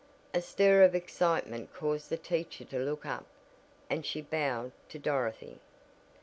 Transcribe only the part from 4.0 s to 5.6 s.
she bowed to Dorothy.